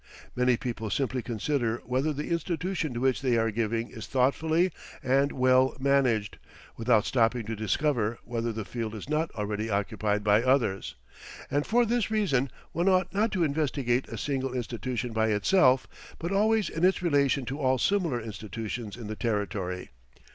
Many 0.35 0.57
people 0.57 0.89
simply 0.89 1.21
consider 1.21 1.77
whether 1.85 2.11
the 2.11 2.29
institution 2.31 2.95
to 2.95 2.99
which 2.99 3.21
they 3.21 3.37
are 3.37 3.51
giving 3.51 3.89
is 3.91 4.07
thoughtfully 4.07 4.71
and 5.03 5.31
well 5.31 5.77
managed, 5.79 6.39
without 6.75 7.05
stopping 7.05 7.45
to 7.45 7.55
discover 7.55 8.17
whether 8.23 8.51
the 8.51 8.65
field 8.65 8.95
is 8.95 9.07
not 9.07 9.29
already 9.35 9.69
occupied 9.69 10.23
by 10.23 10.41
others; 10.41 10.95
and 11.51 11.67
for 11.67 11.85
this 11.85 12.09
reason 12.09 12.49
one 12.71 12.89
ought 12.89 13.13
not 13.13 13.31
to 13.33 13.43
investigate 13.43 14.07
a 14.07 14.17
single 14.17 14.55
institution 14.55 15.13
by 15.13 15.27
itself, 15.27 15.85
but 16.17 16.31
always 16.31 16.67
in 16.67 16.83
its 16.83 17.03
relation 17.03 17.45
to 17.45 17.59
all 17.59 17.77
similar 17.77 18.19
institutions 18.19 18.97
in 18.97 19.05
the 19.05 19.15
territory. 19.15 19.91